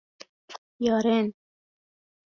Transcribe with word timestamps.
یارن 0.85 1.33